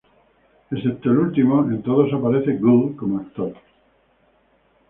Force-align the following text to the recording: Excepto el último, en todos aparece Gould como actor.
Excepto 0.71 1.11
el 1.11 1.19
último, 1.19 1.61
en 1.69 1.83
todos 1.83 2.11
aparece 2.11 2.57
Gould 2.57 2.95
como 2.95 3.19
actor. 3.19 3.53